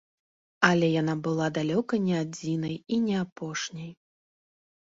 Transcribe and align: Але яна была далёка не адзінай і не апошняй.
Але 0.69 0.87
яна 1.01 1.15
была 1.27 1.49
далёка 1.59 1.93
не 2.07 2.17
адзінай 2.23 2.75
і 2.97 2.99
не 3.05 3.15
апошняй. 3.25 3.91